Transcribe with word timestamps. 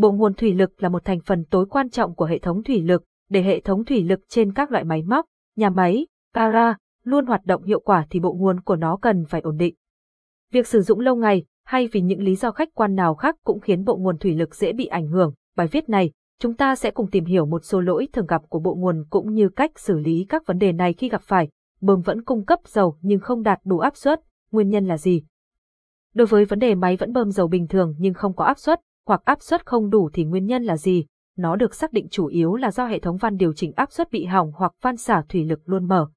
Bộ 0.00 0.12
nguồn 0.12 0.34
thủy 0.34 0.54
lực 0.54 0.82
là 0.82 0.88
một 0.88 1.04
thành 1.04 1.20
phần 1.20 1.44
tối 1.44 1.66
quan 1.70 1.90
trọng 1.90 2.14
của 2.14 2.24
hệ 2.24 2.38
thống 2.38 2.62
thủy 2.62 2.82
lực, 2.82 3.04
để 3.30 3.42
hệ 3.42 3.60
thống 3.60 3.84
thủy 3.84 4.02
lực 4.02 4.20
trên 4.28 4.52
các 4.52 4.70
loại 4.70 4.84
máy 4.84 5.02
móc, 5.02 5.26
nhà 5.56 5.70
máy, 5.70 6.06
gara, 6.34 6.76
luôn 7.04 7.26
hoạt 7.26 7.44
động 7.44 7.62
hiệu 7.62 7.80
quả 7.80 8.06
thì 8.10 8.20
bộ 8.20 8.32
nguồn 8.32 8.60
của 8.60 8.76
nó 8.76 8.96
cần 8.96 9.24
phải 9.24 9.40
ổn 9.40 9.56
định. 9.56 9.74
Việc 10.52 10.66
sử 10.66 10.80
dụng 10.80 11.00
lâu 11.00 11.16
ngày, 11.16 11.44
hay 11.64 11.88
vì 11.92 12.00
những 12.00 12.22
lý 12.22 12.34
do 12.34 12.50
khách 12.50 12.68
quan 12.74 12.94
nào 12.94 13.14
khác 13.14 13.36
cũng 13.44 13.60
khiến 13.60 13.84
bộ 13.84 13.96
nguồn 13.96 14.18
thủy 14.18 14.34
lực 14.34 14.54
dễ 14.54 14.72
bị 14.72 14.86
ảnh 14.86 15.06
hưởng. 15.06 15.34
Bài 15.56 15.66
viết 15.66 15.88
này, 15.88 16.10
chúng 16.38 16.54
ta 16.54 16.76
sẽ 16.76 16.90
cùng 16.90 17.10
tìm 17.10 17.24
hiểu 17.24 17.46
một 17.46 17.64
số 17.64 17.80
lỗi 17.80 18.08
thường 18.12 18.26
gặp 18.26 18.42
của 18.48 18.60
bộ 18.60 18.74
nguồn 18.74 19.04
cũng 19.10 19.34
như 19.34 19.48
cách 19.48 19.78
xử 19.78 19.98
lý 19.98 20.26
các 20.28 20.46
vấn 20.46 20.58
đề 20.58 20.72
này 20.72 20.92
khi 20.92 21.08
gặp 21.08 21.22
phải. 21.22 21.48
Bơm 21.80 22.00
vẫn 22.00 22.24
cung 22.24 22.44
cấp 22.44 22.58
dầu 22.66 22.96
nhưng 23.00 23.20
không 23.20 23.42
đạt 23.42 23.58
đủ 23.64 23.78
áp 23.78 23.96
suất, 23.96 24.20
nguyên 24.52 24.68
nhân 24.68 24.86
là 24.86 24.98
gì? 24.98 25.22
Đối 26.14 26.26
với 26.26 26.44
vấn 26.44 26.58
đề 26.58 26.74
máy 26.74 26.96
vẫn 26.96 27.12
bơm 27.12 27.30
dầu 27.30 27.48
bình 27.48 27.66
thường 27.66 27.94
nhưng 27.98 28.14
không 28.14 28.36
có 28.36 28.44
áp 28.44 28.58
suất, 28.58 28.80
hoặc 29.10 29.24
áp 29.24 29.42
suất 29.42 29.66
không 29.66 29.90
đủ 29.90 30.10
thì 30.12 30.24
nguyên 30.24 30.46
nhân 30.46 30.62
là 30.62 30.76
gì? 30.76 31.04
Nó 31.36 31.56
được 31.56 31.74
xác 31.74 31.92
định 31.92 32.08
chủ 32.10 32.26
yếu 32.26 32.54
là 32.54 32.70
do 32.70 32.86
hệ 32.86 32.98
thống 32.98 33.16
van 33.16 33.36
điều 33.36 33.52
chỉnh 33.52 33.72
áp 33.76 33.92
suất 33.92 34.10
bị 34.10 34.24
hỏng 34.24 34.52
hoặc 34.54 34.72
van 34.82 34.96
xả 34.96 35.22
thủy 35.28 35.44
lực 35.44 35.60
luôn 35.64 35.88
mở. 35.88 36.10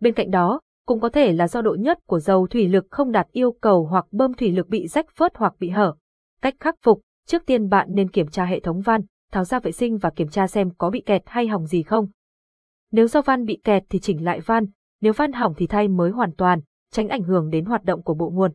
Bên 0.00 0.14
cạnh 0.14 0.30
đó, 0.30 0.60
cũng 0.86 1.00
có 1.00 1.08
thể 1.08 1.32
là 1.32 1.48
do 1.48 1.62
độ 1.62 1.76
nhất 1.78 1.98
của 2.06 2.20
dầu 2.20 2.46
thủy 2.46 2.68
lực 2.68 2.86
không 2.90 3.12
đạt 3.12 3.26
yêu 3.32 3.52
cầu 3.60 3.86
hoặc 3.86 4.06
bơm 4.10 4.34
thủy 4.34 4.52
lực 4.52 4.68
bị 4.68 4.86
rách 4.86 5.06
phớt 5.16 5.32
hoặc 5.36 5.54
bị 5.58 5.68
hở. 5.68 5.94
Cách 6.42 6.54
khắc 6.60 6.74
phục, 6.82 7.00
trước 7.26 7.46
tiên 7.46 7.68
bạn 7.68 7.88
nên 7.90 8.10
kiểm 8.10 8.28
tra 8.28 8.44
hệ 8.44 8.60
thống 8.60 8.80
van, 8.80 9.00
tháo 9.32 9.44
ra 9.44 9.60
vệ 9.60 9.72
sinh 9.72 9.98
và 9.98 10.10
kiểm 10.10 10.28
tra 10.28 10.46
xem 10.46 10.70
có 10.78 10.90
bị 10.90 11.02
kẹt 11.06 11.22
hay 11.26 11.46
hỏng 11.46 11.66
gì 11.66 11.82
không. 11.82 12.08
Nếu 12.92 13.08
do 13.08 13.22
van 13.22 13.44
bị 13.44 13.60
kẹt 13.64 13.82
thì 13.90 13.98
chỉnh 13.98 14.24
lại 14.24 14.40
van, 14.40 14.66
nếu 15.00 15.12
van 15.12 15.32
hỏng 15.32 15.54
thì 15.56 15.66
thay 15.66 15.88
mới 15.88 16.10
hoàn 16.10 16.32
toàn, 16.32 16.60
tránh 16.92 17.08
ảnh 17.08 17.22
hưởng 17.22 17.50
đến 17.50 17.64
hoạt 17.64 17.84
động 17.84 18.02
của 18.02 18.14
bộ 18.14 18.30
nguồn. 18.30 18.52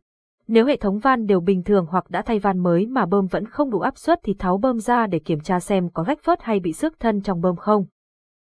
Nếu 0.51 0.65
hệ 0.65 0.77
thống 0.77 0.99
van 0.99 1.25
đều 1.25 1.39
bình 1.39 1.63
thường 1.63 1.85
hoặc 1.89 2.09
đã 2.09 2.21
thay 2.21 2.39
van 2.39 2.59
mới 2.59 2.87
mà 2.87 3.05
bơm 3.05 3.27
vẫn 3.27 3.45
không 3.45 3.69
đủ 3.69 3.79
áp 3.79 3.97
suất 3.97 4.19
thì 4.23 4.33
tháo 4.33 4.57
bơm 4.57 4.79
ra 4.79 5.07
để 5.07 5.19
kiểm 5.19 5.39
tra 5.39 5.59
xem 5.59 5.89
có 5.89 6.03
rách 6.03 6.23
phớt 6.23 6.41
hay 6.41 6.59
bị 6.59 6.73
xước 6.73 6.99
thân 6.99 7.21
trong 7.21 7.41
bơm 7.41 7.55
không. 7.55 7.85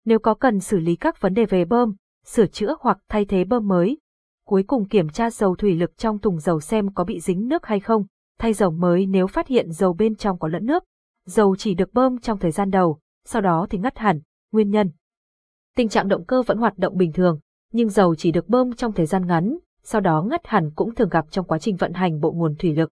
Nếu 0.06 0.20
có 0.20 0.34
cần 0.34 0.60
xử 0.60 0.80
lý 0.80 0.96
các 0.96 1.22
vấn 1.22 1.34
đề 1.34 1.46
về 1.46 1.66
bơm, 1.66 1.96
sửa 2.26 2.48
chữa 2.48 2.76
hoặc 2.80 2.98
thay 3.10 3.26
thế 3.26 3.44
bơm 3.44 3.68
mới. 3.68 3.98
Cuối 4.48 4.64
cùng 4.64 4.88
kiểm 4.88 5.10
tra 5.10 5.30
dầu 5.30 5.56
thủy 5.56 5.76
lực 5.76 5.98
trong 5.98 6.20
thùng 6.20 6.40
dầu 6.40 6.60
xem 6.60 6.94
có 6.94 7.04
bị 7.04 7.20
dính 7.20 7.48
nước 7.48 7.66
hay 7.66 7.80
không, 7.80 8.06
thay 8.40 8.54
dầu 8.54 8.72
mới 8.72 9.06
nếu 9.06 9.28
phát 9.28 9.48
hiện 9.48 9.72
dầu 9.72 9.94
bên 9.94 10.16
trong 10.16 10.40
có 10.40 10.48
lẫn 10.48 10.66
nước. 10.66 10.84
Dầu 11.26 11.56
chỉ 11.56 11.74
được 11.74 11.94
bơm 11.94 12.20
trong 12.20 12.40
thời 12.40 12.52
gian 12.52 12.70
đầu, 12.70 13.00
sau 13.26 13.42
đó 13.42 13.68
thì 13.70 13.78
ngắt 13.78 13.98
hẳn, 13.98 14.20
nguyên 14.52 14.70
nhân. 14.70 14.92
Tình 15.76 15.90
trạng 15.90 16.08
động 16.08 16.26
cơ 16.26 16.42
vẫn 16.42 16.58
hoạt 16.58 16.78
động 16.78 16.98
bình 16.98 17.12
thường, 17.12 17.40
nhưng 17.74 17.90
dầu 17.90 18.16
chỉ 18.16 18.32
được 18.32 18.48
bơm 18.48 18.74
trong 18.74 18.94
thời 18.94 19.06
gian 19.06 19.28
ngắn, 19.28 19.58
sau 19.92 20.02
đó 20.02 20.24
ngắt 20.30 20.48
hẳn 20.48 20.72
cũng 20.76 20.96
thường 20.96 21.10
gặp 21.10 21.26
trong 21.32 21.46
quá 21.46 21.60
trình 21.60 21.76
vận 21.76 21.94
hành 21.94 22.20
bộ 22.20 22.32
nguồn 22.32 22.56
thủy 22.56 22.76
lực. 22.76 22.90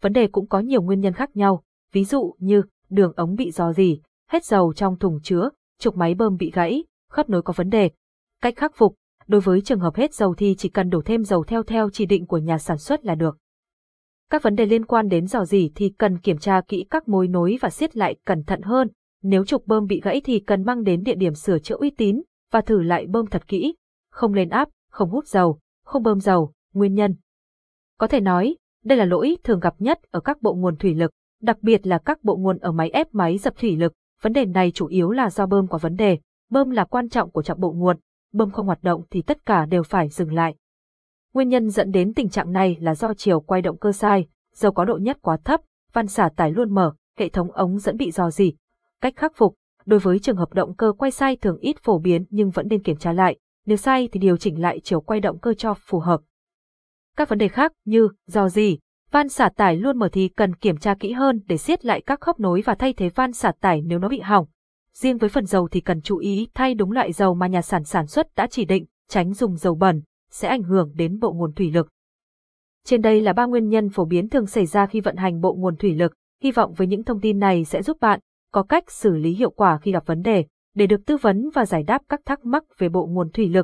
Vấn 0.00 0.12
đề 0.12 0.26
cũng 0.26 0.48
có 0.48 0.60
nhiều 0.60 0.82
nguyên 0.82 1.00
nhân 1.00 1.12
khác 1.12 1.36
nhau, 1.36 1.62
ví 1.92 2.04
dụ 2.04 2.34
như 2.38 2.62
đường 2.90 3.12
ống 3.16 3.34
bị 3.34 3.50
dò 3.50 3.72
dỉ, 3.72 4.00
hết 4.30 4.44
dầu 4.44 4.72
trong 4.72 4.98
thùng 4.98 5.20
chứa, 5.22 5.48
trục 5.78 5.96
máy 5.96 6.14
bơm 6.14 6.36
bị 6.36 6.50
gãy, 6.50 6.84
khớp 7.10 7.28
nối 7.28 7.42
có 7.42 7.52
vấn 7.56 7.70
đề, 7.70 7.90
Cách 8.42 8.56
khắc 8.56 8.72
phục, 8.76 8.94
đối 9.26 9.40
với 9.40 9.60
trường 9.60 9.80
hợp 9.80 9.94
hết 9.94 10.14
dầu 10.14 10.34
thì 10.34 10.54
chỉ 10.58 10.68
cần 10.68 10.90
đổ 10.90 11.02
thêm 11.04 11.24
dầu 11.24 11.44
theo 11.44 11.62
theo 11.62 11.90
chỉ 11.90 12.06
định 12.06 12.26
của 12.26 12.38
nhà 12.38 12.58
sản 12.58 12.78
xuất 12.78 13.04
là 13.04 13.14
được. 13.14 13.38
Các 14.30 14.42
vấn 14.42 14.54
đề 14.54 14.66
liên 14.66 14.84
quan 14.84 15.08
đến 15.08 15.26
dò 15.26 15.44
dỉ 15.44 15.70
thì 15.74 15.92
cần 15.98 16.18
kiểm 16.18 16.38
tra 16.38 16.60
kỹ 16.68 16.84
các 16.90 17.08
mối 17.08 17.28
nối 17.28 17.58
và 17.60 17.70
siết 17.70 17.96
lại 17.96 18.16
cẩn 18.26 18.44
thận 18.44 18.62
hơn. 18.62 18.88
Nếu 19.22 19.44
trục 19.44 19.66
bơm 19.66 19.86
bị 19.86 20.00
gãy 20.00 20.20
thì 20.24 20.40
cần 20.40 20.64
mang 20.64 20.82
đến 20.82 21.02
địa 21.02 21.14
điểm 21.14 21.34
sửa 21.34 21.58
chữa 21.58 21.76
uy 21.76 21.90
tín 21.90 22.22
và 22.52 22.60
thử 22.60 22.82
lại 22.82 23.06
bơm 23.06 23.26
thật 23.26 23.48
kỹ, 23.48 23.74
không 24.10 24.34
lên 24.34 24.48
áp, 24.48 24.68
không 24.90 25.10
hút 25.10 25.26
dầu, 25.26 25.58
không 25.84 26.02
bơm 26.02 26.20
dầu, 26.20 26.52
nguyên 26.72 26.94
nhân. 26.94 27.14
Có 27.98 28.06
thể 28.06 28.20
nói, 28.20 28.56
đây 28.84 28.98
là 28.98 29.04
lỗi 29.04 29.36
thường 29.44 29.60
gặp 29.60 29.74
nhất 29.78 30.00
ở 30.10 30.20
các 30.20 30.42
bộ 30.42 30.54
nguồn 30.54 30.76
thủy 30.76 30.94
lực, 30.94 31.10
đặc 31.42 31.62
biệt 31.62 31.86
là 31.86 31.98
các 31.98 32.24
bộ 32.24 32.36
nguồn 32.36 32.58
ở 32.58 32.72
máy 32.72 32.90
ép 32.90 33.14
máy 33.14 33.38
dập 33.38 33.54
thủy 33.56 33.76
lực. 33.76 33.92
Vấn 34.22 34.32
đề 34.32 34.44
này 34.44 34.70
chủ 34.70 34.86
yếu 34.86 35.10
là 35.10 35.30
do 35.30 35.46
bơm 35.46 35.66
có 35.66 35.78
vấn 35.78 35.96
đề. 35.96 36.18
Bơm 36.50 36.70
là 36.70 36.84
quan 36.84 37.08
trọng 37.08 37.30
của 37.30 37.42
trạm 37.42 37.60
bộ 37.60 37.72
nguồn, 37.72 37.96
bơm 38.32 38.50
không 38.50 38.66
hoạt 38.66 38.82
động 38.82 39.02
thì 39.10 39.22
tất 39.22 39.46
cả 39.46 39.66
đều 39.66 39.82
phải 39.82 40.08
dừng 40.08 40.32
lại. 40.32 40.54
Nguyên 41.34 41.48
nhân 41.48 41.70
dẫn 41.70 41.90
đến 41.90 42.14
tình 42.14 42.28
trạng 42.28 42.52
này 42.52 42.76
là 42.80 42.94
do 42.94 43.14
chiều 43.16 43.40
quay 43.40 43.62
động 43.62 43.78
cơ 43.78 43.92
sai, 43.92 44.26
dầu 44.54 44.72
có 44.72 44.84
độ 44.84 44.96
nhất 44.96 45.18
quá 45.22 45.36
thấp, 45.44 45.60
van 45.92 46.06
xả 46.06 46.28
tải 46.36 46.50
luôn 46.50 46.74
mở, 46.74 46.94
hệ 47.18 47.28
thống 47.28 47.52
ống 47.52 47.78
dẫn 47.78 47.96
bị 47.96 48.10
dò 48.10 48.30
dỉ. 48.30 48.52
Cách 49.00 49.16
khắc 49.16 49.32
phục, 49.36 49.54
đối 49.86 50.00
với 50.00 50.18
trường 50.18 50.36
hợp 50.36 50.52
động 50.52 50.74
cơ 50.74 50.92
quay 50.98 51.10
sai 51.10 51.36
thường 51.36 51.58
ít 51.58 51.76
phổ 51.82 51.98
biến 51.98 52.24
nhưng 52.30 52.50
vẫn 52.50 52.68
nên 52.68 52.82
kiểm 52.82 52.96
tra 52.96 53.12
lại, 53.12 53.38
nếu 53.66 53.76
sai 53.76 54.08
thì 54.12 54.20
điều 54.20 54.36
chỉnh 54.36 54.60
lại 54.60 54.80
chiều 54.80 55.00
quay 55.00 55.20
động 55.20 55.38
cơ 55.38 55.54
cho 55.54 55.74
phù 55.86 55.98
hợp. 55.98 56.20
Các 57.16 57.28
vấn 57.28 57.38
đề 57.38 57.48
khác 57.48 57.72
như 57.84 58.08
do 58.26 58.48
gì 58.48 58.78
van 59.10 59.28
xả 59.28 59.48
tải 59.56 59.76
luôn 59.76 59.98
mở 59.98 60.08
thì 60.12 60.28
cần 60.28 60.54
kiểm 60.54 60.76
tra 60.76 60.94
kỹ 60.94 61.12
hơn 61.12 61.40
để 61.46 61.56
siết 61.56 61.84
lại 61.84 62.00
các 62.00 62.20
khớp 62.20 62.40
nối 62.40 62.62
và 62.64 62.74
thay 62.74 62.92
thế 62.92 63.08
van 63.08 63.32
xả 63.32 63.52
tải 63.60 63.82
nếu 63.82 63.98
nó 63.98 64.08
bị 64.08 64.20
hỏng. 64.20 64.46
Riêng 64.92 65.18
với 65.18 65.30
phần 65.30 65.46
dầu 65.46 65.68
thì 65.68 65.80
cần 65.80 66.00
chú 66.00 66.18
ý 66.18 66.48
thay 66.54 66.74
đúng 66.74 66.90
loại 66.92 67.12
dầu 67.12 67.34
mà 67.34 67.46
nhà 67.46 67.62
sản 67.62 67.84
sản 67.84 68.06
xuất 68.06 68.34
đã 68.34 68.46
chỉ 68.46 68.64
định, 68.64 68.84
tránh 69.08 69.34
dùng 69.34 69.56
dầu 69.56 69.74
bẩn, 69.74 70.02
sẽ 70.30 70.48
ảnh 70.48 70.62
hưởng 70.62 70.92
đến 70.94 71.18
bộ 71.18 71.32
nguồn 71.32 71.52
thủy 71.52 71.70
lực. 71.70 71.88
Trên 72.84 73.02
đây 73.02 73.20
là 73.20 73.32
ba 73.32 73.46
nguyên 73.46 73.68
nhân 73.68 73.88
phổ 73.88 74.04
biến 74.04 74.28
thường 74.28 74.46
xảy 74.46 74.66
ra 74.66 74.86
khi 74.86 75.00
vận 75.00 75.16
hành 75.16 75.40
bộ 75.40 75.54
nguồn 75.54 75.76
thủy 75.76 75.94
lực, 75.94 76.12
hy 76.42 76.50
vọng 76.50 76.74
với 76.74 76.86
những 76.86 77.04
thông 77.04 77.20
tin 77.20 77.38
này 77.38 77.64
sẽ 77.64 77.82
giúp 77.82 77.96
bạn 78.00 78.20
có 78.52 78.62
cách 78.62 78.90
xử 78.90 79.16
lý 79.16 79.34
hiệu 79.34 79.50
quả 79.50 79.78
khi 79.78 79.92
gặp 79.92 80.06
vấn 80.06 80.22
đề, 80.22 80.44
để 80.74 80.86
được 80.86 81.06
tư 81.06 81.16
vấn 81.16 81.50
và 81.54 81.66
giải 81.66 81.82
đáp 81.82 82.02
các 82.08 82.20
thắc 82.26 82.44
mắc 82.44 82.64
về 82.78 82.88
bộ 82.88 83.06
nguồn 83.06 83.30
thủy 83.30 83.48
lực. 83.48 83.62